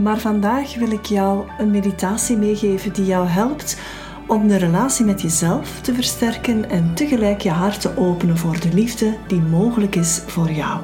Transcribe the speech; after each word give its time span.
maar 0.00 0.18
vandaag 0.18 0.74
wil 0.74 0.90
ik 0.90 1.06
jou 1.06 1.44
een 1.58 1.70
meditatie 1.70 2.36
meegeven 2.36 2.92
die 2.92 3.04
jou 3.04 3.28
helpt 3.28 3.80
om 4.26 4.48
de 4.48 4.56
relatie 4.56 5.04
met 5.04 5.22
jezelf 5.22 5.80
te 5.80 5.94
versterken 5.94 6.70
en 6.70 6.94
tegelijk 6.94 7.40
je 7.40 7.50
hart 7.50 7.80
te 7.80 7.96
openen 7.96 8.38
voor 8.38 8.60
de 8.60 8.68
liefde 8.72 9.16
die 9.26 9.40
mogelijk 9.40 9.96
is 9.96 10.22
voor 10.26 10.50
jou. 10.50 10.80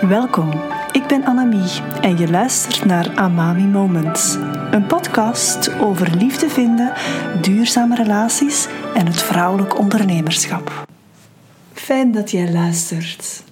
Welkom, 0.00 0.50
ik 0.92 1.06
ben 1.06 1.24
Annemie 1.24 1.80
en 2.00 2.18
je 2.18 2.30
luistert 2.30 2.84
naar 2.84 3.14
Amami 3.14 3.64
Moments, 3.64 4.36
een 4.70 4.86
podcast 4.86 5.74
over 5.80 6.16
liefde 6.16 6.48
vinden, 6.48 6.92
duurzame 7.40 7.94
relaties 7.94 8.68
en 8.94 9.06
het 9.06 9.22
vrouwelijk 9.22 9.78
ondernemerschap. 9.78 10.84
Fijn 11.72 12.12
dat 12.12 12.30
jij 12.30 12.52
luistert. 12.52 13.42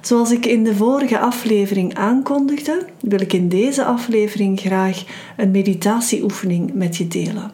Zoals 0.00 0.30
ik 0.30 0.46
in 0.46 0.64
de 0.64 0.74
vorige 0.74 1.18
aflevering 1.18 1.94
aankondigde, 1.94 2.86
wil 3.00 3.20
ik 3.20 3.32
in 3.32 3.48
deze 3.48 3.84
aflevering 3.84 4.60
graag 4.60 5.04
een 5.36 5.50
meditatieoefening 5.50 6.74
met 6.74 6.96
je 6.96 7.08
delen. 7.08 7.52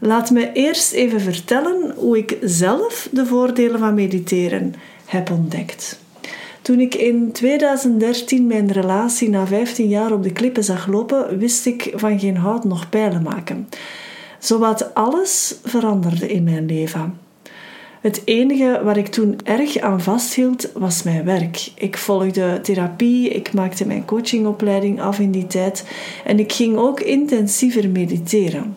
Laat 0.00 0.30
me 0.30 0.52
eerst 0.52 0.92
even 0.92 1.20
vertellen 1.20 1.94
hoe 1.96 2.18
ik 2.18 2.38
zelf 2.40 3.08
de 3.12 3.26
voordelen 3.26 3.78
van 3.78 3.94
mediteren 3.94 4.74
heb 5.04 5.30
ontdekt. 5.30 5.98
Toen 6.62 6.80
ik 6.80 6.94
in 6.94 7.32
2013 7.32 8.46
mijn 8.46 8.72
relatie 8.72 9.28
na 9.28 9.46
15 9.46 9.88
jaar 9.88 10.12
op 10.12 10.22
de 10.22 10.32
klippen 10.32 10.64
zag 10.64 10.86
lopen, 10.86 11.38
wist 11.38 11.66
ik 11.66 11.92
van 11.94 12.18
geen 12.18 12.36
hout 12.36 12.64
nog 12.64 12.88
pijlen 12.88 13.22
maken. 13.22 13.68
Zowat 14.38 14.94
alles 14.94 15.58
veranderde 15.64 16.28
in 16.28 16.44
mijn 16.44 16.66
leven. 16.66 17.25
Het 18.00 18.22
enige 18.24 18.80
waar 18.84 18.96
ik 18.96 19.06
toen 19.06 19.38
erg 19.44 19.78
aan 19.78 20.00
vasthield 20.00 20.70
was 20.74 21.02
mijn 21.02 21.24
werk. 21.24 21.70
Ik 21.74 21.96
volgde 21.96 22.60
therapie, 22.62 23.28
ik 23.28 23.52
maakte 23.52 23.86
mijn 23.86 24.04
coachingopleiding 24.04 25.00
af 25.00 25.18
in 25.18 25.30
die 25.30 25.46
tijd 25.46 25.84
en 26.24 26.38
ik 26.38 26.52
ging 26.52 26.76
ook 26.76 27.00
intensiever 27.00 27.88
mediteren. 27.88 28.76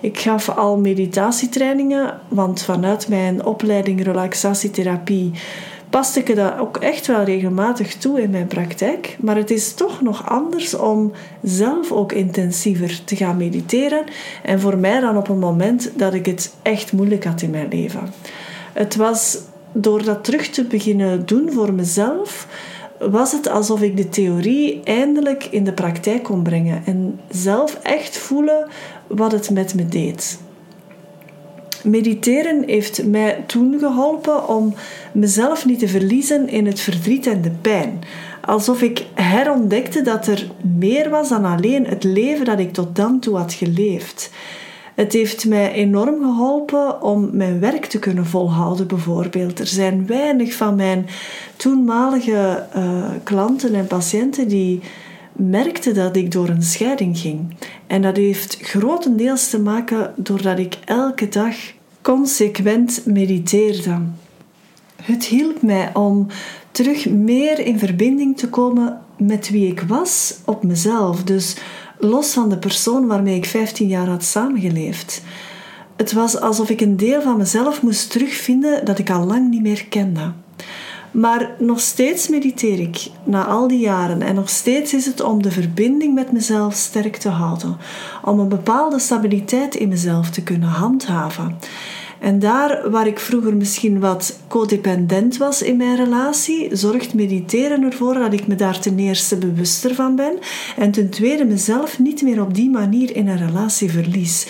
Ik 0.00 0.18
gaf 0.18 0.48
al 0.48 0.78
meditatietrainingen, 0.78 2.20
want 2.28 2.62
vanuit 2.62 3.08
mijn 3.08 3.44
opleiding 3.44 4.02
relaxatietherapie 4.04 5.32
paste 5.90 6.20
ik 6.20 6.36
dat 6.36 6.58
ook 6.58 6.76
echt 6.76 7.06
wel 7.06 7.22
regelmatig 7.22 7.94
toe 7.94 8.22
in 8.22 8.30
mijn 8.30 8.46
praktijk. 8.46 9.16
Maar 9.20 9.36
het 9.36 9.50
is 9.50 9.74
toch 9.74 10.00
nog 10.02 10.28
anders 10.28 10.74
om 10.74 11.12
zelf 11.42 11.92
ook 11.92 12.12
intensiever 12.12 13.04
te 13.04 13.16
gaan 13.16 13.36
mediteren. 13.36 14.04
En 14.42 14.60
voor 14.60 14.78
mij 14.78 15.00
dan 15.00 15.16
op 15.16 15.28
een 15.28 15.38
moment 15.38 15.90
dat 15.96 16.14
ik 16.14 16.26
het 16.26 16.54
echt 16.62 16.92
moeilijk 16.92 17.24
had 17.24 17.42
in 17.42 17.50
mijn 17.50 17.68
leven. 17.68 18.12
Het 18.76 18.96
was 18.96 19.38
door 19.72 20.04
dat 20.04 20.24
terug 20.24 20.48
te 20.48 20.64
beginnen 20.64 21.26
doen 21.26 21.52
voor 21.52 21.72
mezelf, 21.72 22.46
was 22.98 23.32
het 23.32 23.48
alsof 23.48 23.82
ik 23.82 23.96
de 23.96 24.08
theorie 24.08 24.80
eindelijk 24.84 25.44
in 25.44 25.64
de 25.64 25.72
praktijk 25.72 26.22
kon 26.22 26.42
brengen 26.42 26.82
en 26.86 27.20
zelf 27.30 27.78
echt 27.82 28.16
voelen 28.16 28.68
wat 29.06 29.32
het 29.32 29.50
met 29.50 29.74
me 29.74 29.86
deed. 29.86 30.38
Mediteren 31.82 32.62
heeft 32.66 33.04
mij 33.04 33.44
toen 33.46 33.78
geholpen 33.78 34.48
om 34.48 34.74
mezelf 35.12 35.66
niet 35.66 35.78
te 35.78 35.88
verliezen 35.88 36.48
in 36.48 36.66
het 36.66 36.80
verdriet 36.80 37.26
en 37.26 37.42
de 37.42 37.52
pijn. 37.60 37.98
Alsof 38.44 38.82
ik 38.82 39.06
herontdekte 39.14 40.02
dat 40.02 40.26
er 40.26 40.50
meer 40.78 41.10
was 41.10 41.28
dan 41.28 41.44
alleen 41.44 41.86
het 41.86 42.04
leven 42.04 42.44
dat 42.44 42.58
ik 42.58 42.72
tot 42.72 42.96
dan 42.96 43.20
toe 43.20 43.36
had 43.36 43.52
geleefd. 43.52 44.30
Het 44.96 45.12
heeft 45.12 45.46
mij 45.46 45.72
enorm 45.72 46.22
geholpen 46.22 47.02
om 47.02 47.30
mijn 47.32 47.60
werk 47.60 47.86
te 47.86 47.98
kunnen 47.98 48.26
volhouden, 48.26 48.86
bijvoorbeeld. 48.86 49.58
Er 49.58 49.66
zijn 49.66 50.06
weinig 50.06 50.54
van 50.54 50.74
mijn 50.74 51.06
toenmalige 51.56 52.66
uh, 52.76 53.04
klanten 53.22 53.74
en 53.74 53.86
patiënten 53.86 54.48
die 54.48 54.80
merkten 55.32 55.94
dat 55.94 56.16
ik 56.16 56.32
door 56.32 56.48
een 56.48 56.62
scheiding 56.62 57.18
ging. 57.18 57.54
En 57.86 58.02
dat 58.02 58.16
heeft 58.16 58.58
grotendeels 58.60 59.50
te 59.50 59.60
maken 59.60 60.12
doordat 60.16 60.58
ik 60.58 60.78
elke 60.84 61.28
dag 61.28 61.54
consequent 62.02 63.02
mediteerde. 63.04 63.98
Het 65.02 65.24
hielp 65.24 65.62
mij 65.62 65.90
om 65.92 66.26
terug 66.70 67.08
meer 67.08 67.58
in 67.58 67.78
verbinding 67.78 68.38
te 68.38 68.48
komen 68.48 69.00
met 69.16 69.50
wie 69.50 69.70
ik 69.70 69.80
was 69.80 70.38
op 70.44 70.62
mezelf. 70.62 71.22
Dus 71.22 71.56
los 71.98 72.32
van 72.32 72.48
de 72.48 72.58
persoon 72.58 73.06
waarmee 73.06 73.36
ik 73.36 73.46
15 73.46 73.88
jaar 73.88 74.08
had 74.08 74.24
samengeleefd. 74.24 75.22
Het 75.96 76.12
was 76.12 76.40
alsof 76.40 76.70
ik 76.70 76.80
een 76.80 76.96
deel 76.96 77.22
van 77.22 77.36
mezelf 77.36 77.82
moest 77.82 78.10
terugvinden 78.10 78.84
dat 78.84 78.98
ik 78.98 79.10
al 79.10 79.24
lang 79.24 79.50
niet 79.50 79.62
meer 79.62 79.86
kende. 79.86 80.32
Maar 81.10 81.50
nog 81.58 81.80
steeds 81.80 82.28
mediteer 82.28 82.80
ik 82.80 83.10
na 83.24 83.44
al 83.44 83.68
die 83.68 83.78
jaren 83.78 84.22
en 84.22 84.34
nog 84.34 84.48
steeds 84.48 84.94
is 84.94 85.06
het 85.06 85.20
om 85.20 85.42
de 85.42 85.50
verbinding 85.50 86.14
met 86.14 86.32
mezelf 86.32 86.74
sterk 86.74 87.16
te 87.16 87.28
houden, 87.28 87.76
om 88.22 88.38
een 88.38 88.48
bepaalde 88.48 88.98
stabiliteit 88.98 89.74
in 89.74 89.88
mezelf 89.88 90.30
te 90.30 90.42
kunnen 90.42 90.68
handhaven. 90.68 91.58
En 92.20 92.38
daar 92.38 92.90
waar 92.90 93.06
ik 93.06 93.18
vroeger 93.18 93.56
misschien 93.56 94.00
wat 94.00 94.38
codependent 94.48 95.36
was 95.36 95.62
in 95.62 95.76
mijn 95.76 95.96
relatie, 95.96 96.76
zorgt 96.76 97.14
mediteren 97.14 97.82
ervoor 97.82 98.14
dat 98.14 98.32
ik 98.32 98.46
me 98.46 98.54
daar 98.54 98.78
ten 98.78 98.98
eerste 98.98 99.36
bewuster 99.36 99.94
van 99.94 100.16
ben 100.16 100.38
en 100.76 100.90
ten 100.90 101.10
tweede 101.10 101.44
mezelf 101.44 101.98
niet 101.98 102.22
meer 102.22 102.42
op 102.42 102.54
die 102.54 102.70
manier 102.70 103.16
in 103.16 103.28
een 103.28 103.46
relatie 103.46 103.90
verlies. 103.90 104.46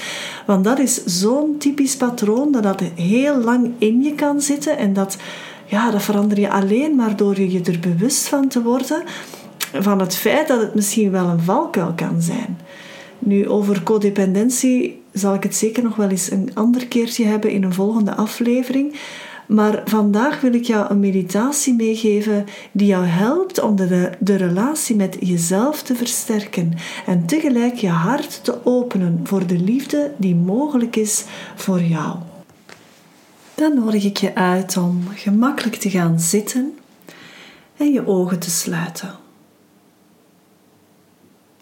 Want 0.46 0.64
dat 0.64 0.78
is 0.78 1.04
zo'n 1.04 1.58
typisch 1.58 1.96
patroon 1.96 2.52
dat 2.52 2.62
dat 2.62 2.82
heel 2.94 3.36
lang 3.36 3.70
in 3.78 4.02
je 4.02 4.14
kan 4.14 4.40
zitten 4.40 4.78
en 4.78 4.92
dat, 4.92 5.16
ja, 5.66 5.90
dat 5.90 6.02
verander 6.02 6.40
je 6.40 6.50
alleen 6.50 6.94
maar 6.94 7.16
door 7.16 7.40
je 7.40 7.60
er 7.62 7.78
bewust 7.78 8.28
van 8.28 8.48
te 8.48 8.62
worden 8.62 9.02
van 9.72 10.00
het 10.00 10.16
feit 10.16 10.48
dat 10.48 10.60
het 10.60 10.74
misschien 10.74 11.10
wel 11.10 11.28
een 11.28 11.40
valkuil 11.40 11.92
kan 11.96 12.22
zijn. 12.22 12.58
Nu, 13.18 13.48
over 13.48 13.82
codependentie 13.82 15.02
zal 15.18 15.34
ik 15.34 15.42
het 15.42 15.54
zeker 15.54 15.82
nog 15.82 15.96
wel 15.96 16.08
eens 16.08 16.30
een 16.30 16.50
ander 16.54 16.86
keertje 16.86 17.24
hebben 17.24 17.50
in 17.50 17.62
een 17.62 17.72
volgende 17.72 18.14
aflevering. 18.14 18.94
Maar 19.46 19.82
vandaag 19.84 20.40
wil 20.40 20.54
ik 20.54 20.64
jou 20.64 20.90
een 20.90 21.00
meditatie 21.00 21.74
meegeven 21.74 22.44
die 22.72 22.86
jou 22.86 23.04
helpt 23.04 23.60
om 23.60 23.76
de, 23.76 24.10
de 24.18 24.36
relatie 24.36 24.96
met 24.96 25.16
jezelf 25.20 25.82
te 25.82 25.94
versterken 25.94 26.74
en 27.06 27.26
tegelijk 27.26 27.74
je 27.74 27.88
hart 27.88 28.44
te 28.44 28.64
openen 28.64 29.20
voor 29.24 29.46
de 29.46 29.58
liefde 29.58 30.12
die 30.16 30.34
mogelijk 30.34 30.96
is 30.96 31.24
voor 31.54 31.82
jou. 31.82 32.16
Dan 33.54 33.74
nodig 33.74 34.04
ik 34.04 34.16
je 34.16 34.34
uit 34.34 34.76
om 34.76 35.08
gemakkelijk 35.14 35.76
te 35.76 35.90
gaan 35.90 36.20
zitten 36.20 36.78
en 37.76 37.92
je 37.92 38.06
ogen 38.06 38.38
te 38.38 38.50
sluiten. 38.50 39.14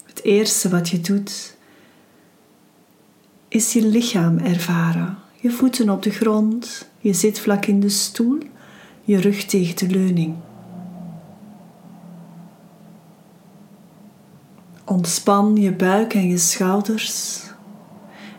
Het 0.05 0.23
eerste 0.23 0.69
wat 0.69 0.89
je 0.89 1.01
doet 1.01 1.54
is 3.55 3.73
je 3.73 3.87
lichaam 3.87 4.37
ervaren. 4.37 5.17
Je 5.35 5.51
voeten 5.51 5.89
op 5.89 6.03
de 6.03 6.09
grond, 6.09 6.89
je 6.99 7.13
zit 7.13 7.39
vlak 7.39 7.65
in 7.65 7.79
de 7.79 7.89
stoel, 7.89 8.37
je 9.03 9.17
rug 9.17 9.43
tegen 9.43 9.75
de 9.75 9.87
leuning. 9.87 10.35
Ontspan 14.85 15.55
je 15.55 15.73
buik 15.73 16.13
en 16.13 16.27
je 16.27 16.37
schouders 16.37 17.43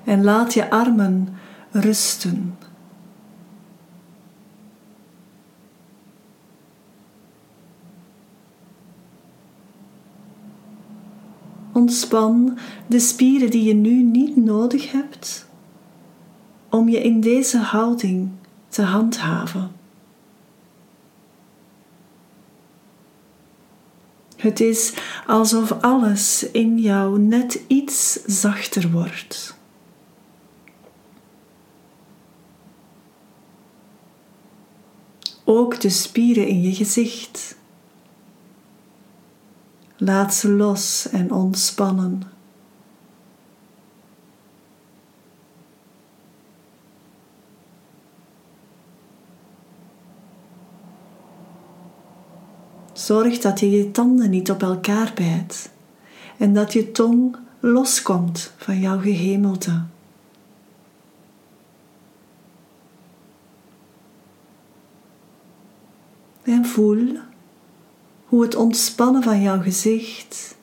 en 0.05 0.25
laat 0.25 0.55
je 0.55 0.71
armen 0.71 1.29
rusten 1.71 2.57
Ontspan 11.87 12.59
de 12.87 12.99
spieren 12.99 13.51
die 13.51 13.65
je 13.65 13.75
nu 13.75 14.03
niet 14.03 14.37
nodig 14.37 14.93
hebt 14.93 15.47
om 16.71 16.89
je 16.89 17.03
in 17.03 17.21
deze 17.21 17.59
houding 17.59 18.31
te 18.69 18.83
handhaven. 18.83 19.71
Het 24.37 24.61
is 24.61 24.95
alsof 25.27 25.73
alles 25.73 26.51
in 26.51 26.79
jou 26.79 27.19
net 27.19 27.61
iets 27.67 28.13
zachter 28.25 28.91
wordt. 28.91 29.57
Ook 35.45 35.81
de 35.81 35.91
spieren 35.91 36.47
in 36.47 36.63
je 36.63 36.75
gezicht 36.75 37.56
Laat 39.97 40.35
ze 40.35 40.49
los 40.49 41.09
en 41.09 41.33
ontspannen. 41.33 42.23
Zorg 52.93 53.39
dat 53.39 53.61
je 53.61 53.71
je 53.71 53.91
tanden 53.91 54.31
niet 54.31 54.51
op 54.51 54.63
elkaar 54.63 55.13
bijt 55.15 55.71
en 56.37 56.55
dat 56.55 56.73
je 56.73 56.93
tong 56.93 57.37
loskomt 57.61 58.53
van 58.57 58.81
jouw 58.81 58.99
gehemelte. 58.99 59.83
En 66.43 66.67
voel 66.67 67.19
hoe 68.27 68.43
het 68.43 68.55
ontspannen 68.55 69.23
van 69.23 69.43
jouw 69.43 69.63
gezicht 69.63 70.57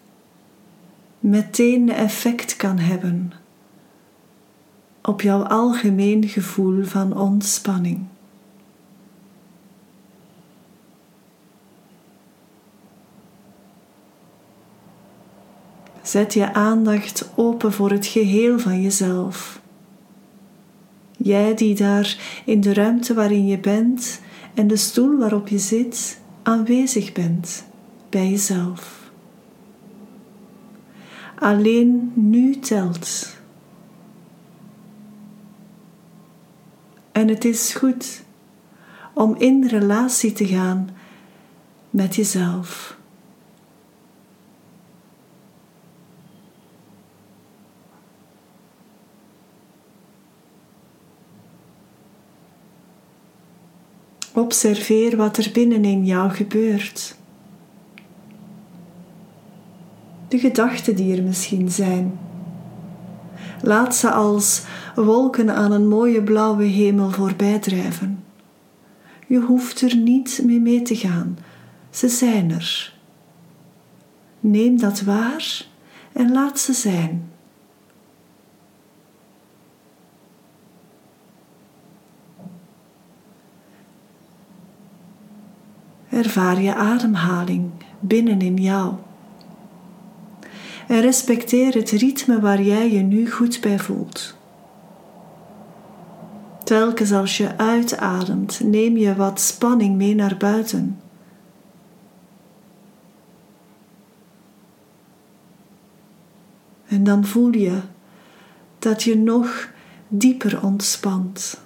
meteen 1.19 1.89
effect 1.89 2.56
kan 2.56 2.77
hebben 2.77 3.33
op 5.01 5.21
jouw 5.21 5.44
algemeen 5.44 6.27
gevoel 6.27 6.83
van 6.83 7.18
ontspanning. 7.18 8.06
Zet 16.01 16.33
je 16.33 16.54
aandacht 16.54 17.30
open 17.36 17.74
voor 17.74 17.92
het 17.92 18.06
geheel 18.06 18.60
van 18.60 18.81
jezelf. 18.81 19.62
Jij 21.18 21.54
die 21.56 21.75
daar 21.75 22.42
in 22.45 22.62
de 22.62 22.74
ruimte 22.74 23.13
waarin 23.13 23.48
je 23.48 23.60
bent 23.60 24.21
en 24.54 24.68
de 24.68 24.77
stoel 24.77 25.18
waarop 25.18 25.48
je 25.48 25.60
zit 25.60 26.21
aanwezig 26.44 27.12
bent 27.12 27.66
bij 28.10 28.30
jezelf. 28.30 29.12
Alleen 31.40 32.12
nu 32.16 32.60
telt. 32.60 33.38
En 37.12 37.28
het 37.28 37.45
is 37.45 37.74
goed 37.74 38.24
om 39.13 39.36
in 39.38 39.68
relatie 39.68 40.31
te 40.31 40.45
gaan 40.48 40.90
met 41.90 42.16
jezelf. 42.16 42.98
Observeer 54.33 55.18
wat 55.18 55.38
er 55.38 55.50
binnenin 55.53 56.06
jou 56.06 56.31
gebeurt. 56.31 57.15
De 60.27 60.39
gedachten 60.39 60.95
die 60.95 61.18
er 61.18 61.24
misschien 61.24 61.71
zijn. 61.71 62.19
Laat 63.62 63.95
ze 63.95 64.12
als 64.12 64.63
wolken 64.95 65.56
aan 65.56 65.71
een 65.71 65.88
mooie 65.88 66.24
blauwe 66.24 66.63
hemel 66.63 67.09
voorbij 67.09 67.59
drijven. 67.59 68.24
Je 69.27 69.39
hoeft 69.39 69.81
er 69.81 69.95
niet 69.95 70.41
mee 70.45 70.59
mee 70.59 70.81
te 70.81 70.95
gaan, 70.95 71.38
ze 71.89 72.09
zijn 72.09 72.51
er. 72.51 72.94
Neem 74.39 74.79
dat 74.79 75.01
waar 75.01 75.65
en 76.12 76.31
laat 76.31 76.59
ze 76.59 76.74
zijn. 76.74 77.32
Ervaar 86.13 86.62
je 86.62 86.75
ademhaling 86.75 87.71
binnen 88.00 88.42
in 88.42 88.56
jou. 88.56 88.94
En 90.88 91.01
respecteer 91.01 91.74
het 91.74 91.89
ritme 91.89 92.39
waar 92.39 92.62
jij 92.62 92.92
je 92.92 93.00
nu 93.00 93.31
goed 93.31 93.62
bij 93.62 93.80
voelt. 93.80 94.38
Telkens 96.63 97.12
als 97.12 97.38
je 97.38 97.57
uitademt, 97.57 98.60
neem 98.63 98.98
je 98.98 99.15
wat 99.15 99.39
spanning 99.39 99.95
mee 99.95 100.15
naar 100.15 100.38
buiten. 100.38 101.00
En 106.88 107.04
dan 107.04 107.25
voel 107.25 107.54
je 107.54 107.80
dat 108.80 109.04
je 109.04 109.18
nog 109.18 109.69
dieper 110.07 110.63
ontspant. 110.63 111.62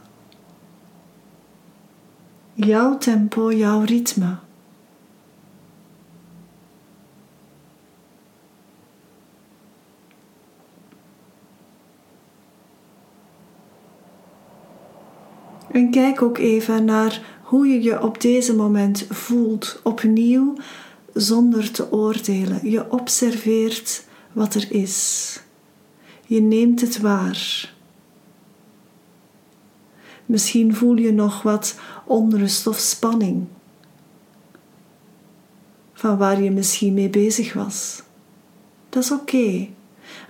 Jouw 2.59 2.97
tempo, 2.97 3.51
jouw 3.51 3.81
ritme. 3.81 4.35
En 15.71 15.91
kijk 15.91 16.21
ook 16.21 16.37
even 16.37 16.85
naar 16.85 17.39
hoe 17.41 17.67
je 17.67 17.81
je 17.81 18.01
op 18.01 18.21
deze 18.21 18.55
moment 18.55 19.05
voelt, 19.09 19.79
opnieuw 19.83 20.55
zonder 21.13 21.71
te 21.71 21.91
oordelen. 21.91 22.69
Je 22.69 22.91
observeert 22.91 24.05
wat 24.31 24.53
er 24.53 24.71
is. 24.71 25.39
Je 26.25 26.41
neemt 26.41 26.81
het 26.81 26.99
waar. 26.99 27.75
Misschien 30.27 30.75
voel 30.75 30.95
je 30.95 31.11
nog 31.11 31.41
wat 31.41 31.79
onrust 32.05 32.67
of 32.67 32.77
spanning 32.77 33.47
van 35.93 36.17
waar 36.17 36.41
je 36.41 36.51
misschien 36.51 36.93
mee 36.93 37.09
bezig 37.09 37.53
was. 37.53 38.03
Dat 38.89 39.03
is 39.03 39.11
oké. 39.11 39.67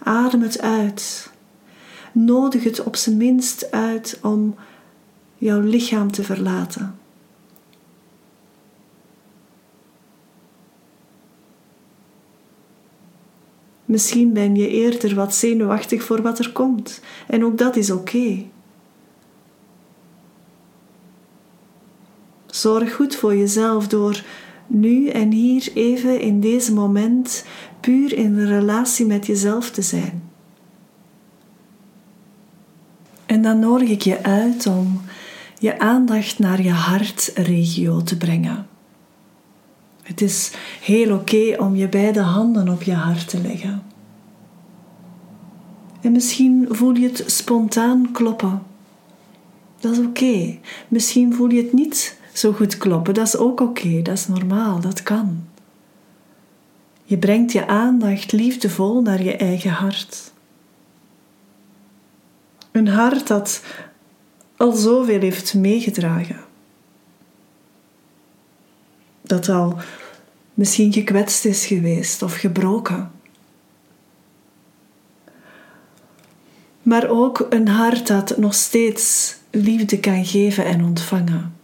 Adem 0.03 0.41
het 0.41 0.61
uit. 0.61 1.31
Nodig 2.11 2.63
het 2.63 2.83
op 2.83 2.95
zijn 2.95 3.17
minst 3.17 3.71
uit 3.71 4.19
om 4.21 4.55
jouw 5.37 5.59
lichaam 5.59 6.11
te 6.11 6.23
verlaten. 6.23 6.99
Misschien 13.85 14.33
ben 14.33 14.55
je 14.55 14.67
eerder 14.67 15.15
wat 15.15 15.35
zenuwachtig 15.35 16.03
voor 16.03 16.21
wat 16.21 16.39
er 16.39 16.51
komt, 16.51 17.01
en 17.27 17.45
ook 17.45 17.57
dat 17.57 17.75
is 17.75 17.91
oké. 17.91 18.45
Zorg 22.57 22.93
goed 22.95 23.15
voor 23.15 23.35
jezelf 23.35 23.87
door 23.87 24.23
nu 24.67 25.07
en 25.07 25.31
hier 25.31 25.69
even 25.73 26.19
in 26.19 26.39
deze 26.39 26.73
moment 26.73 27.45
puur 27.79 28.13
in 28.13 28.45
relatie 28.45 29.05
met 29.05 29.25
jezelf 29.25 29.71
te 29.71 29.81
zijn. 29.81 30.23
En 33.25 33.41
dan 33.41 33.59
nodig 33.59 33.89
ik 33.89 34.01
je 34.01 34.23
uit 34.23 34.65
om 34.65 35.01
je 35.59 35.79
aandacht 35.79 36.39
naar 36.39 36.61
je 36.61 36.71
hartregio 36.71 38.01
te 38.03 38.17
brengen. 38.17 38.67
Het 40.03 40.21
is 40.21 40.51
heel 40.81 41.15
oké 41.15 41.55
om 41.57 41.75
je 41.75 41.89
beide 41.89 42.21
handen 42.21 42.69
op 42.69 42.83
je 42.83 42.93
hart 42.93 43.29
te 43.29 43.41
leggen. 43.41 43.83
En 46.01 46.11
misschien 46.11 46.67
voel 46.69 46.95
je 46.95 47.07
het 47.07 47.23
spontaan 47.25 48.11
kloppen. 48.11 48.63
Dat 49.79 49.91
is 49.91 50.05
oké. 50.05 50.57
Misschien 50.87 51.33
voel 51.33 51.49
je 51.49 51.61
het 51.61 51.73
niet 51.73 52.16
zo 52.37 52.53
goed 52.53 52.77
kloppen. 52.77 53.13
Dat 53.13 53.27
is 53.27 53.37
ook 53.37 53.59
oké. 53.61 54.01
Dat 54.01 54.17
is 54.17 54.27
normaal. 54.27 54.79
Dat 54.79 55.03
kan. 55.03 55.47
Je 57.03 57.17
brengt 57.17 57.51
je 57.51 57.67
aandacht 57.67 58.31
liefdevol 58.31 59.01
naar 59.01 59.23
je 59.23 59.35
eigen 59.35 59.71
hart. 59.71 60.31
Een 62.71 62.87
hart 62.87 63.27
dat 63.27 63.63
al 64.57 64.71
zoveel 64.71 65.19
heeft 65.19 65.53
meegedragen. 65.53 66.39
Dat 69.21 69.49
al 69.49 69.77
misschien 70.53 70.93
gekwetst 70.93 71.45
is 71.45 71.65
geweest 71.65 72.21
of 72.21 72.35
gebroken. 72.35 73.11
Maar 76.81 77.09
ook 77.09 77.45
een 77.49 77.67
hart 77.67 78.07
dat 78.07 78.37
nog 78.37 78.53
steeds 78.53 79.35
liefde 79.51 79.99
kan 79.99 80.25
geven 80.25 80.65
en 80.65 80.83
ontvangen. 80.83 81.56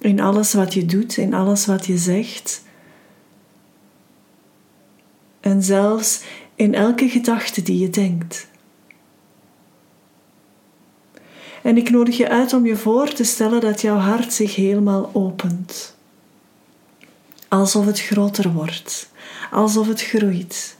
In 0.00 0.20
alles 0.20 0.52
wat 0.52 0.74
je 0.74 0.86
doet, 0.86 1.16
in 1.16 1.34
alles 1.34 1.66
wat 1.66 1.86
je 1.86 1.98
zegt. 1.98 2.62
En 5.40 5.62
zelfs 5.62 6.22
in 6.54 6.74
elke 6.74 7.08
gedachte 7.08 7.62
die 7.62 7.78
je 7.78 7.90
denkt. 7.90 8.48
En 11.62 11.76
ik 11.76 11.90
nodig 11.90 12.16
je 12.16 12.28
uit 12.28 12.52
om 12.52 12.66
je 12.66 12.76
voor 12.76 13.12
te 13.12 13.24
stellen 13.24 13.60
dat 13.60 13.80
jouw 13.80 13.96
hart 13.96 14.32
zich 14.32 14.54
helemaal 14.54 15.10
opent. 15.12 15.96
Alsof 17.48 17.86
het 17.86 18.00
groter 18.00 18.52
wordt, 18.52 19.10
alsof 19.50 19.86
het 19.86 20.02
groeit. 20.02 20.76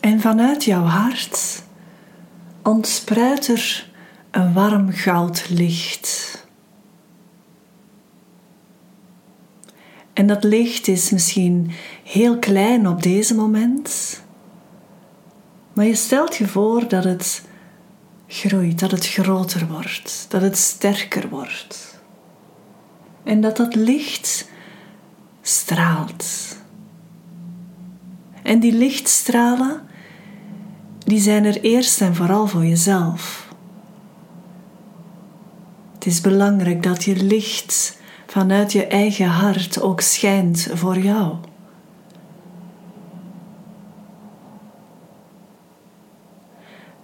En 0.00 0.20
vanuit 0.20 0.64
jouw 0.64 0.84
hart 0.84 1.62
ontspruit 2.62 3.48
er 3.48 3.89
een 4.30 4.52
warm 4.52 4.90
goudlicht. 4.90 6.38
En 10.12 10.26
dat 10.26 10.44
licht 10.44 10.88
is 10.88 11.10
misschien 11.10 11.70
heel 12.04 12.38
klein 12.38 12.88
op 12.88 13.02
deze 13.02 13.34
moment, 13.34 14.20
maar 15.72 15.84
je 15.84 15.94
stelt 15.94 16.36
je 16.36 16.46
voor 16.46 16.88
dat 16.88 17.04
het 17.04 17.44
groeit, 18.26 18.78
dat 18.78 18.90
het 18.90 19.06
groter 19.06 19.66
wordt, 19.66 20.26
dat 20.28 20.42
het 20.42 20.56
sterker 20.58 21.28
wordt. 21.28 22.00
En 23.22 23.40
dat 23.40 23.56
dat 23.56 23.74
licht 23.74 24.48
straalt. 25.42 26.56
En 28.42 28.60
die 28.60 28.72
lichtstralen, 28.72 29.80
die 30.98 31.20
zijn 31.20 31.44
er 31.44 31.60
eerst 31.60 32.00
en 32.00 32.14
vooral 32.14 32.46
voor 32.46 32.64
jezelf. 32.64 33.49
Het 36.00 36.08
is 36.08 36.20
belangrijk 36.20 36.82
dat 36.82 37.04
je 37.04 37.16
licht 37.16 37.98
vanuit 38.26 38.72
je 38.72 38.86
eigen 38.86 39.26
hart 39.26 39.80
ook 39.80 40.00
schijnt 40.00 40.68
voor 40.74 40.98
jou. 40.98 41.36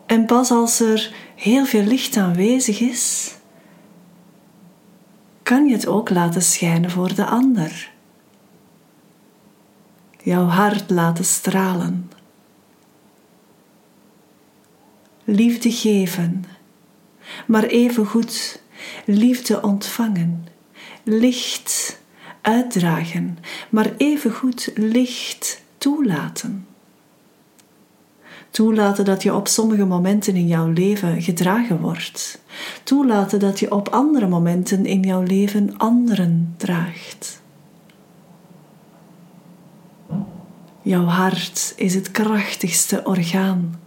En 0.06 0.26
pas 0.26 0.50
als 0.50 0.80
er 0.80 1.14
heel 1.34 1.64
veel 1.64 1.82
licht 1.82 2.16
aanwezig 2.16 2.80
is, 2.80 3.34
kan 5.42 5.66
je 5.66 5.72
het 5.72 5.86
ook 5.86 6.10
laten 6.10 6.42
schijnen 6.42 6.90
voor 6.90 7.14
de 7.14 7.24
ander. 7.24 7.92
Jouw 10.22 10.46
hart 10.46 10.90
laten 10.90 11.24
stralen. 11.24 12.10
Liefde 15.24 15.70
geven, 15.70 16.44
maar 17.46 17.64
even 17.64 18.06
goed 18.06 18.64
liefde 19.04 19.62
ontvangen. 19.62 20.46
Licht 21.02 22.00
uitdragen, 22.40 23.38
maar 23.70 23.90
evengoed 23.96 24.72
licht 24.74 25.62
toelaten. 25.78 26.66
Toelaten 28.50 29.04
dat 29.04 29.22
je 29.22 29.34
op 29.34 29.48
sommige 29.48 29.84
momenten 29.84 30.36
in 30.36 30.46
jouw 30.46 30.68
leven 30.68 31.22
gedragen 31.22 31.80
wordt. 31.80 32.40
Toelaten 32.82 33.38
dat 33.38 33.58
je 33.58 33.72
op 33.72 33.88
andere 33.88 34.26
momenten 34.26 34.86
in 34.86 35.02
jouw 35.02 35.22
leven 35.22 35.78
anderen 35.78 36.54
draagt. 36.56 37.42
Jouw 40.82 41.04
hart 41.04 41.72
is 41.76 41.94
het 41.94 42.10
krachtigste 42.10 43.04
orgaan. 43.04 43.80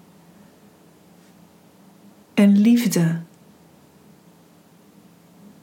En 2.34 2.58
liefde 2.58 3.20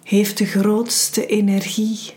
heeft 0.06 0.38
de 0.38 0.46
grootste 0.46 1.26
energie. 1.26 2.14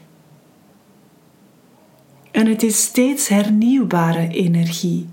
En 2.32 2.48
het 2.48 2.64
is 2.64 2.82
steeds 2.82 3.28
hernieuwbare 3.28 4.28
energie 4.28 5.10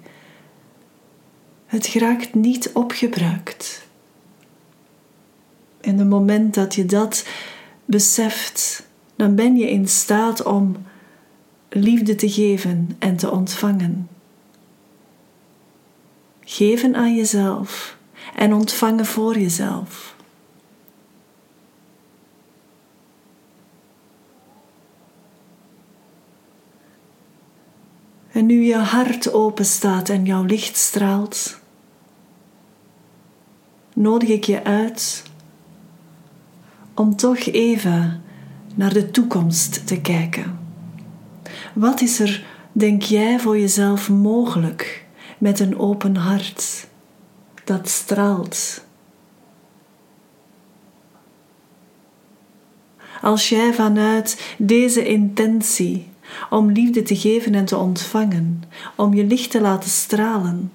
het 1.67 1.87
geraakt 1.87 2.35
niet 2.35 2.71
opgebruikt. 2.73 3.89
En 5.81 5.99
het 5.99 6.09
moment 6.09 6.55
dat 6.55 6.75
je 6.75 6.87
dat 6.87 7.27
beseft, 7.85 8.87
dan 9.17 9.35
ben 9.35 9.57
je 9.57 9.71
in 9.71 9.89
staat 9.89 10.43
om 10.43 10.77
liefde 11.69 12.15
te 12.15 12.31
geven 12.31 12.97
en 12.99 13.17
te 13.17 13.31
ontvangen. 13.31 14.09
Geven 16.45 16.97
aan 16.97 17.15
jezelf 17.15 17.97
en 18.35 18.53
ontvangen 18.53 19.07
voor 19.07 19.39
jezelf. 19.39 20.16
En 28.37 28.47
nu 28.47 28.63
je 28.63 28.77
hart 28.77 29.33
open 29.33 29.65
staat 29.65 30.09
en 30.09 30.25
jouw 30.25 30.45
licht 30.45 30.77
straalt, 30.77 31.61
nodig 33.95 34.29
ik 34.29 34.45
je 34.45 34.65
uit 34.65 35.23
om 36.95 37.17
toch 37.17 37.39
even 37.39 38.23
naar 38.75 38.93
de 38.93 39.11
toekomst 39.11 39.87
te 39.87 40.01
kijken. 40.01 40.59
Wat 41.75 42.01
is 42.01 42.21
er, 42.21 42.45
denk 42.73 43.03
jij, 43.03 43.39
voor 43.39 43.59
jezelf 43.59 44.11
mogelijk 44.11 45.07
met 45.39 45.61
een 45.61 45.79
open 45.79 46.17
hart 46.17 46.87
dat 47.65 47.89
straalt? 47.89 48.85
Als 53.23 53.49
jij 53.49 53.75
vanuit 53.75 54.55
deze 54.59 55.07
intentie 55.07 56.15
om 56.51 56.71
liefde 56.71 57.03
te 57.03 57.17
geven 57.17 57.55
en 57.55 57.65
te 57.65 57.77
ontvangen, 57.77 58.63
om 58.97 59.15
je 59.15 59.25
licht 59.25 59.51
te 59.51 59.61
laten 59.61 59.91
stralen. 59.91 60.73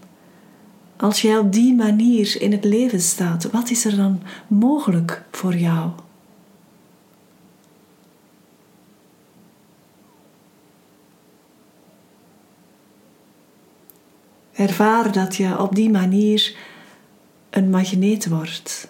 Als 0.98 1.22
jij 1.22 1.38
op 1.38 1.54
die 1.54 1.76
manier 1.76 2.42
in 2.42 2.52
het 2.52 2.64
leven 2.64 3.02
staat, 3.02 3.52
wat 3.52 3.70
is 3.70 3.86
er 3.86 3.96
dan 3.96 4.22
mogelijk 4.48 5.24
voor 5.32 5.56
jou? 5.56 5.90
Ervaar 14.52 15.12
dat 15.12 15.36
je 15.36 15.60
op 15.60 15.76
die 15.76 15.90
manier 15.90 16.56
een 17.50 17.70
magneet 17.70 18.28
wordt 18.28 18.90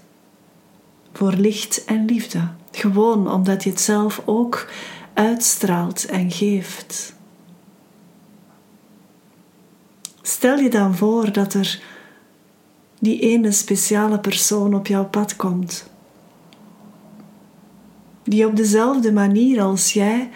voor 1.13 1.31
licht 1.31 1.85
en 1.85 2.05
liefde. 2.05 2.47
Gewoon 2.71 3.31
omdat 3.31 3.63
je 3.63 3.69
het 3.69 3.81
zelf 3.81 4.21
ook 4.25 4.67
uitstraalt 5.13 6.05
en 6.05 6.31
geeft. 6.31 7.15
Stel 10.21 10.57
je 10.57 10.69
dan 10.69 10.95
voor 10.95 11.31
dat 11.31 11.53
er 11.53 11.81
die 12.99 13.19
ene 13.19 13.51
speciale 13.51 14.19
persoon 14.19 14.73
op 14.73 14.87
jouw 14.87 15.05
pad 15.05 15.35
komt, 15.35 15.89
die 18.23 18.47
op 18.47 18.55
dezelfde 18.55 19.11
manier 19.11 19.61
als 19.61 19.93
jij 19.93 20.29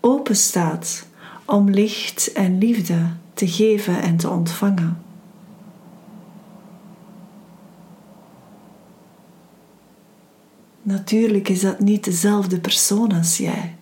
open 0.00 0.36
staat 0.36 1.06
om 1.44 1.70
licht 1.70 2.32
en 2.32 2.58
liefde 2.58 3.06
te 3.34 3.48
geven 3.48 4.02
en 4.02 4.16
te 4.16 4.28
ontvangen. 4.28 5.09
Natuurlijk 10.82 11.48
is 11.48 11.60
dat 11.60 11.80
niet 11.80 12.04
dezelfde 12.04 12.60
persoon 12.60 13.12
als 13.12 13.36
jij. 13.36 13.76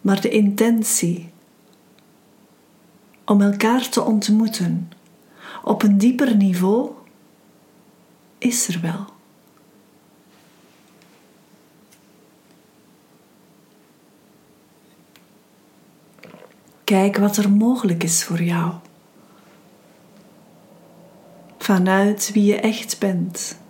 Maar 0.00 0.20
de 0.20 0.28
intentie 0.28 1.32
om 3.24 3.40
elkaar 3.40 3.88
te 3.88 4.02
ontmoeten 4.02 4.90
op 5.64 5.82
een 5.82 5.98
dieper 5.98 6.36
niveau 6.36 6.90
is 8.38 8.68
er 8.68 8.80
wel. 8.80 9.04
Kijk 16.84 17.16
wat 17.16 17.36
er 17.36 17.50
mogelijk 17.50 18.02
is 18.02 18.24
voor 18.24 18.42
jou. 18.42 18.72
Vanuit 21.58 22.30
wie 22.32 22.44
je 22.44 22.60
echt 22.60 22.98
bent 22.98 23.60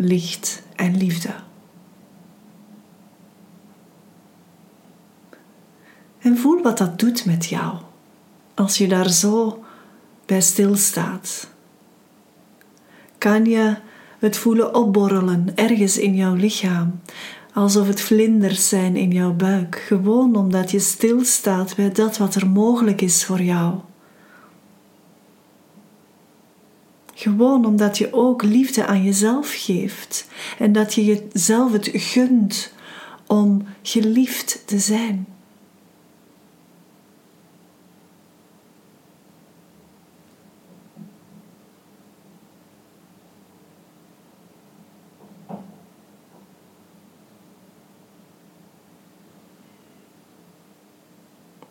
licht 0.00 0.62
en 0.76 0.96
liefde. 0.96 1.34
En 6.18 6.38
voel 6.38 6.62
wat 6.62 6.78
dat 6.78 6.98
doet 6.98 7.24
met 7.24 7.46
jou 7.46 7.76
als 8.54 8.78
je 8.78 8.88
daar 8.88 9.10
zo 9.10 9.64
bij 10.26 10.40
stilstaat. 10.40 11.50
Kan 13.18 13.44
je 13.44 13.76
het 14.18 14.36
voelen 14.36 14.74
opborrelen 14.74 15.52
ergens 15.54 15.98
in 15.98 16.14
jouw 16.14 16.34
lichaam, 16.34 17.00
alsof 17.54 17.86
het 17.86 18.00
vlinders 18.00 18.68
zijn 18.68 18.96
in 18.96 19.10
jouw 19.10 19.32
buik, 19.32 19.84
gewoon 19.86 20.36
omdat 20.36 20.70
je 20.70 20.78
stilstaat 20.78 21.76
bij 21.76 21.92
dat 21.92 22.16
wat 22.16 22.34
er 22.34 22.48
mogelijk 22.48 23.00
is 23.00 23.24
voor 23.24 23.42
jou. 23.42 23.74
Gewoon 27.18 27.66
omdat 27.66 27.98
je 27.98 28.12
ook 28.12 28.42
liefde 28.42 28.86
aan 28.86 29.02
jezelf 29.02 29.54
geeft 29.56 30.28
en 30.58 30.72
dat 30.72 30.94
je 30.94 31.04
jezelf 31.04 31.72
het 31.72 31.90
gunt 31.92 32.72
om 33.26 33.66
geliefd 33.82 34.62
te 34.66 34.78
zijn. 34.78 35.26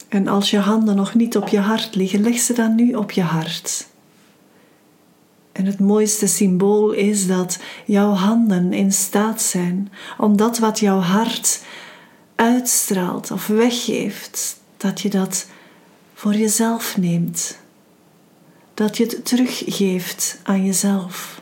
En 0.08 0.27
als 0.27 0.50
je 0.51 0.60
handen 0.60 0.96
nog 0.96 1.13
niet 1.13 1.38
op 1.38 1.48
je 1.48 1.60
hart 1.60 1.96
liggen, 1.96 2.22
leg 2.22 2.38
ze 2.38 2.54
dan 2.54 2.75
nu 2.75 2.94
op 2.94 3.12
je 3.12 3.22
hart. 3.22 3.96
Het 5.77 5.86
mooiste 5.86 6.27
symbool 6.27 6.91
is 6.91 7.27
dat 7.27 7.60
jouw 7.86 8.12
handen 8.12 8.74
in 8.74 8.91
staat 8.91 9.41
zijn 9.41 9.91
om 10.17 10.38
dat 10.38 10.57
wat 10.57 10.79
jouw 10.79 11.00
hart 11.00 11.63
uitstraalt 12.36 13.31
of 13.31 13.48
weggeeft, 13.48 14.60
dat 14.77 15.01
je 15.01 15.10
dat 15.10 15.48
voor 16.13 16.34
jezelf 16.34 16.98
neemt. 16.98 17.60
Dat 18.74 18.98
je 18.98 19.03
het 19.03 19.25
teruggeeft 19.25 20.39
aan 20.43 20.65
jezelf. 20.65 21.41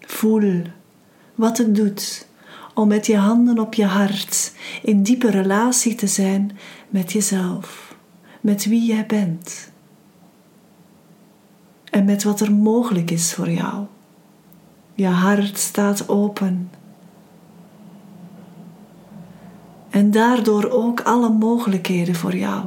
Voel 0.00 0.62
wat 1.34 1.58
het 1.58 1.74
doet 1.74 2.26
om 2.74 2.88
met 2.88 3.06
je 3.06 3.16
handen 3.16 3.58
op 3.58 3.74
je 3.74 3.86
hart 3.86 4.52
in 4.82 5.02
diepe 5.02 5.30
relatie 5.30 5.94
te 5.94 6.06
zijn 6.06 6.58
met 6.88 7.12
jezelf 7.12 7.91
met 8.42 8.64
wie 8.64 8.86
jij 8.86 9.06
bent 9.06 9.72
en 11.90 12.04
met 12.04 12.22
wat 12.22 12.40
er 12.40 12.52
mogelijk 12.52 13.10
is 13.10 13.34
voor 13.34 13.50
jou. 13.50 13.86
Je 14.94 15.06
hart 15.06 15.58
staat 15.58 16.08
open. 16.08 16.70
En 19.90 20.10
daardoor 20.10 20.70
ook 20.70 21.00
alle 21.00 21.28
mogelijkheden 21.28 22.14
voor 22.14 22.36
jou. 22.36 22.64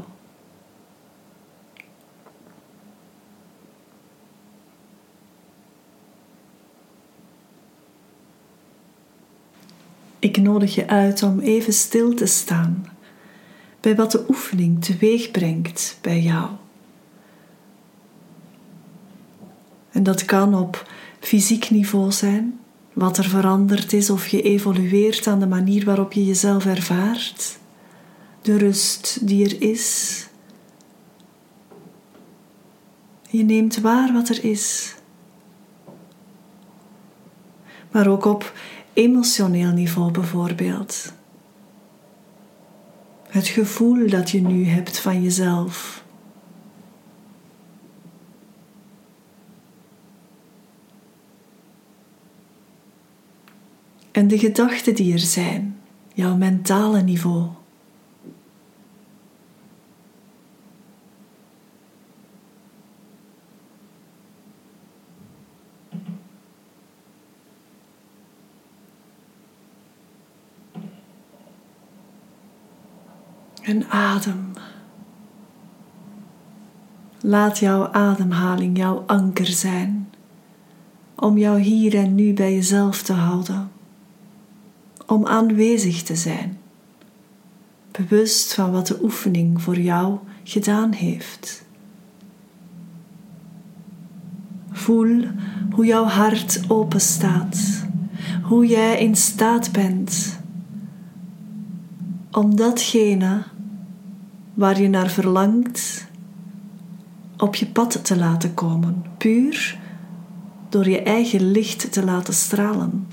Ik 10.20 10.38
nodig 10.38 10.76
je 10.76 10.88
uit 10.88 11.24
om 11.24 11.40
even 11.40 11.74
stil 11.74 12.14
te 12.14 12.26
staan 12.26 12.95
bij 13.86 13.96
wat 13.96 14.12
de 14.12 14.26
oefening 14.30 14.84
teweeg 14.84 15.32
brengt 15.32 15.98
bij 16.02 16.22
jou. 16.22 16.50
En 19.92 20.04
dat 20.04 20.26
kan 20.26 20.56
op 20.56 20.90
fysiek 21.20 21.70
niveau 21.70 22.12
zijn, 22.12 22.60
wat 22.94 23.18
er 23.18 23.24
veranderd 23.24 23.94
is 23.94 24.10
of 24.10 24.28
je 24.28 24.42
evolueert 24.42 25.28
aan 25.28 25.40
de 25.40 25.48
manier 25.48 25.86
waarop 25.86 26.14
je 26.14 26.26
jezelf 26.26 26.66
ervaart, 26.66 27.58
de 28.42 28.58
rust 28.58 29.28
die 29.28 29.46
er 29.46 29.62
is. 29.62 30.28
Je 33.30 33.44
neemt 33.44 33.80
waar 33.80 34.14
wat 34.14 34.30
er 34.30 34.44
is. 34.44 34.96
Maar 37.92 38.08
ook 38.08 38.26
op 38.26 38.54
emotioneel 38.94 39.72
niveau 39.72 40.12
bijvoorbeeld. 40.12 41.14
Het 43.36 43.48
gevoel 43.48 44.10
dat 44.10 44.30
je 44.32 44.42
nu 44.42 44.66
hebt 44.66 45.00
van 45.00 45.24
jezelf. 45.24 46.04
En 54.12 54.28
de 54.28 54.40
gedachten 54.40 54.96
die 54.96 55.14
er 55.14 55.20
zijn, 55.20 55.78
jouw 56.14 56.36
mentale 56.36 57.02
niveau. 57.02 57.48
En 73.66 73.90
adem. 73.90 74.52
Laat 77.22 77.60
jouw 77.60 77.88
ademhaling 77.88 78.78
jouw 78.78 79.04
anker 79.06 79.46
zijn 79.46 80.10
om 81.16 81.38
jou 81.38 81.60
hier 81.60 81.96
en 81.96 82.16
nu 82.16 82.34
bij 82.34 82.54
jezelf 82.54 83.02
te 83.02 83.14
houden, 83.14 83.72
om 85.06 85.26
aanwezig 85.26 86.04
te 86.04 86.16
zijn, 86.16 86.58
bewust 87.92 88.54
van 88.54 88.72
wat 88.72 88.88
de 88.88 89.04
oefening 89.04 89.62
voor 89.62 89.80
jou 89.80 90.20
gedaan 90.44 90.92
heeft. 90.92 91.66
Voel 94.72 95.24
hoe 95.72 95.86
jouw 95.86 96.06
hart 96.06 96.64
open 96.68 97.02
staat, 97.02 97.86
hoe 98.44 98.66
jij 98.66 99.00
in 99.00 99.16
staat 99.16 99.72
bent 99.72 100.40
om 102.32 102.56
datgene 102.56 103.44
waar 104.56 104.82
je 104.82 104.90
naar 104.90 105.10
verlangt 105.10 106.08
op 107.38 107.56
je 107.56 107.66
pad 107.66 108.06
te 108.06 108.18
laten 108.18 108.54
komen, 108.54 109.06
puur 109.18 109.80
door 110.70 110.90
je 110.90 111.02
eigen 111.02 111.52
licht 111.52 111.92
te 111.92 112.04
laten 112.04 112.34
stralen. 112.34 113.08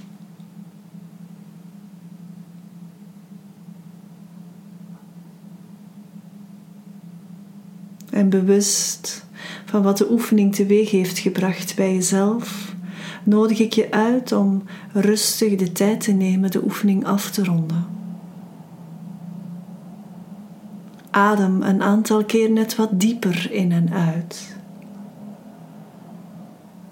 En 8.11 8.29
bewust 8.29 9.25
van 9.65 9.83
wat 9.83 9.99
de 9.99 10.11
oefening 10.11 10.55
teweeg 10.55 10.91
heeft 10.91 11.19
gebracht 11.19 11.77
bij 11.77 11.95
jezelf, 11.95 12.75
nodig 13.25 13.59
ik 13.59 13.73
je 13.73 13.91
uit 13.91 14.33
om 14.33 14.63
rustig 14.93 15.57
de 15.57 15.73
tijd 15.73 16.01
te 16.01 16.13
nemen 16.13 16.51
de 16.51 16.65
oefening 16.65 17.05
af 17.05 17.31
te 17.31 17.45
ronden. 17.45 17.92
Adem 21.13 21.63
een 21.63 21.83
aantal 21.83 22.25
keer 22.25 22.51
net 22.51 22.77
wat 22.77 23.01
dieper 23.01 23.51
in 23.51 23.73
en 23.73 23.93
uit. 23.93 24.57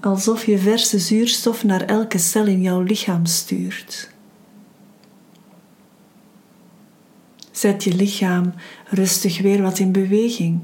Alsof 0.01 0.47
je 0.47 0.59
verse 0.59 0.99
zuurstof 0.99 1.65
naar 1.65 1.81
elke 1.81 2.19
cel 2.19 2.47
in 2.47 2.63
jouw 2.63 2.81
lichaam 2.81 3.27
stuurt. 3.27 4.11
Zet 7.51 7.85
je 7.85 7.95
lichaam 7.95 8.53
rustig 8.89 9.41
weer 9.41 9.63
wat 9.63 9.79
in 9.79 9.93
beweging. 9.93 10.61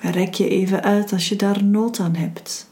Rek 0.00 0.34
je 0.34 0.48
even 0.48 0.82
uit 0.82 1.12
als 1.12 1.28
je 1.28 1.36
daar 1.36 1.64
nood 1.64 2.00
aan 2.00 2.14
hebt. 2.14 2.70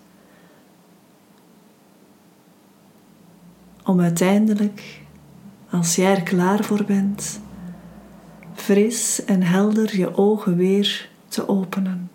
Om 3.85 4.01
uiteindelijk, 4.01 5.01
als 5.70 5.94
jij 5.94 6.14
er 6.14 6.23
klaar 6.23 6.64
voor 6.64 6.85
bent, 6.85 7.40
fris 8.64 9.24
en 9.24 9.42
helder 9.42 9.96
je 9.96 10.16
ogen 10.16 10.57
weer 10.57 11.11
te 11.29 11.48
openen. 11.48 12.11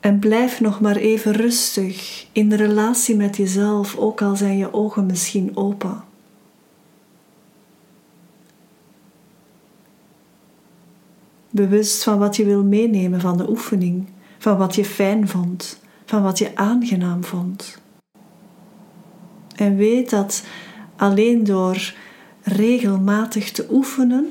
En 0.00 0.18
blijf 0.18 0.60
nog 0.60 0.80
maar 0.80 0.96
even 0.96 1.32
rustig 1.32 2.26
in 2.32 2.48
de 2.48 2.56
relatie 2.56 3.16
met 3.16 3.36
jezelf, 3.36 3.96
ook 3.96 4.22
al 4.22 4.36
zijn 4.36 4.56
je 4.56 4.72
ogen 4.72 5.06
misschien 5.06 5.56
open. 5.56 6.04
Bewust 11.50 12.02
van 12.02 12.18
wat 12.18 12.36
je 12.36 12.44
wil 12.44 12.64
meenemen 12.64 13.20
van 13.20 13.36
de 13.36 13.48
oefening, 13.48 14.06
van 14.38 14.56
wat 14.56 14.74
je 14.74 14.84
fijn 14.84 15.28
vond, 15.28 15.80
van 16.04 16.22
wat 16.22 16.38
je 16.38 16.56
aangenaam 16.56 17.24
vond. 17.24 17.78
En 19.56 19.76
weet 19.76 20.10
dat 20.10 20.44
alleen 20.96 21.44
door 21.44 21.94
regelmatig 22.48 23.50
te 23.50 23.66
oefenen, 23.70 24.26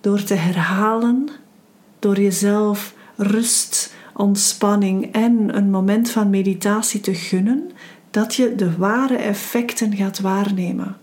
door 0.00 0.22
te 0.22 0.34
herhalen, 0.34 1.28
door 1.98 2.20
jezelf 2.20 2.94
rust, 3.16 3.94
ontspanning 4.14 5.12
en 5.12 5.56
een 5.56 5.70
moment 5.70 6.10
van 6.10 6.30
meditatie 6.30 7.00
te 7.00 7.14
gunnen, 7.14 7.70
dat 8.10 8.34
je 8.34 8.54
de 8.54 8.76
ware 8.76 9.16
effecten 9.16 9.96
gaat 9.96 10.20
waarnemen. 10.20 10.96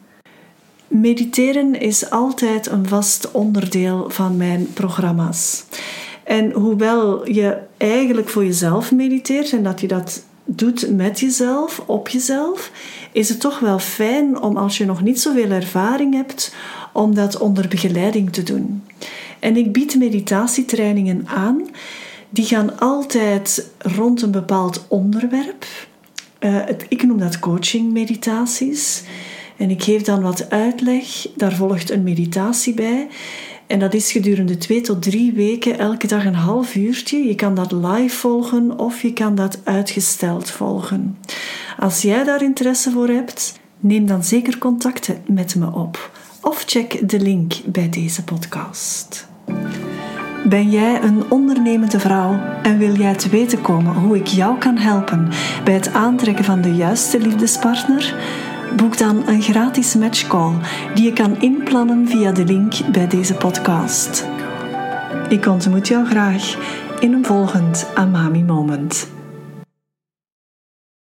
Mediteren 0.87 1.79
is 1.79 2.09
altijd 2.09 2.67
een 2.67 2.87
vast 2.87 3.31
onderdeel 3.31 4.09
van 4.09 4.37
mijn 4.37 4.73
programma's. 4.73 5.65
En 6.23 6.51
hoewel 6.51 7.29
je 7.29 7.57
eigenlijk 7.77 8.29
voor 8.29 8.45
jezelf 8.45 8.91
mediteert 8.91 9.51
en 9.51 9.63
dat 9.63 9.81
je 9.81 9.87
dat 9.87 10.23
doet 10.45 10.95
met 10.95 11.19
jezelf, 11.19 11.83
op 11.85 12.09
jezelf, 12.09 12.71
is 13.15 13.29
het 13.29 13.39
toch 13.39 13.59
wel 13.59 13.79
fijn 13.79 14.41
om 14.41 14.57
als 14.57 14.77
je 14.77 14.85
nog 14.85 15.01
niet 15.01 15.21
zoveel 15.21 15.49
ervaring 15.49 16.13
hebt, 16.13 16.55
om 16.93 17.15
dat 17.15 17.37
onder 17.37 17.67
begeleiding 17.67 18.33
te 18.33 18.43
doen. 18.43 18.83
En 19.39 19.57
ik 19.57 19.71
bied 19.71 19.95
meditatietrainingen 19.95 21.27
aan. 21.27 21.61
Die 22.29 22.45
gaan 22.45 22.79
altijd 22.79 23.69
rond 23.77 24.21
een 24.21 24.31
bepaald 24.31 24.85
onderwerp. 24.87 25.65
Uh, 26.39 26.65
het, 26.65 26.85
ik 26.89 27.03
noem 27.03 27.19
dat 27.19 27.39
coaching 27.39 27.91
meditaties. 27.91 29.03
En 29.57 29.69
ik 29.69 29.83
geef 29.83 30.01
dan 30.01 30.21
wat 30.21 30.49
uitleg. 30.49 31.27
Daar 31.35 31.53
volgt 31.53 31.91
een 31.91 32.03
meditatie 32.03 32.73
bij. 32.73 33.07
En 33.67 33.79
dat 33.79 33.93
is 33.93 34.11
gedurende 34.11 34.57
twee 34.57 34.81
tot 34.81 35.01
drie 35.01 35.31
weken, 35.33 35.79
elke 35.79 36.07
dag 36.07 36.25
een 36.25 36.35
half 36.35 36.75
uurtje. 36.75 37.27
Je 37.27 37.35
kan 37.35 37.55
dat 37.55 37.71
live 37.71 38.15
volgen 38.15 38.79
of 38.79 39.01
je 39.01 39.13
kan 39.13 39.35
dat 39.35 39.59
uitgesteld 39.63 40.49
volgen. 40.49 41.17
Als 41.79 42.01
jij 42.01 42.23
daar 42.23 42.41
interesse 42.41 42.91
voor 42.91 43.07
hebt, 43.07 43.59
neem 43.79 44.05
dan 44.05 44.23
zeker 44.23 44.57
contact 44.57 45.11
met 45.27 45.55
me 45.55 45.71
op 45.71 46.11
of 46.41 46.63
check 46.65 47.09
de 47.09 47.19
link 47.19 47.53
bij 47.65 47.89
deze 47.89 48.23
podcast. 48.23 49.27
Ben 50.47 50.69
jij 50.69 51.03
een 51.03 51.31
ondernemende 51.31 51.99
vrouw 51.99 52.39
en 52.63 52.77
wil 52.77 52.95
jij 52.95 53.15
te 53.15 53.29
weten 53.29 53.61
komen 53.61 53.93
hoe 53.93 54.15
ik 54.17 54.27
jou 54.27 54.57
kan 54.57 54.77
helpen 54.77 55.29
bij 55.63 55.73
het 55.73 55.93
aantrekken 55.93 56.45
van 56.45 56.61
de 56.61 56.75
juiste 56.75 57.19
liefdespartner? 57.19 58.15
Boek 58.75 58.97
dan 58.97 59.27
een 59.27 59.41
gratis 59.41 59.95
matchcall 59.95 60.53
die 60.93 61.03
je 61.03 61.13
kan 61.13 61.41
inplannen 61.41 62.07
via 62.07 62.31
de 62.31 62.45
link 62.45 62.73
bij 62.91 63.07
deze 63.07 63.33
podcast. 63.33 64.25
Ik 65.29 65.45
ontmoet 65.45 65.87
jou 65.87 66.05
graag 66.05 66.57
in 66.99 67.13
een 67.13 67.25
volgend 67.25 67.87
Amami 67.93 68.43
Moment. 68.43 69.14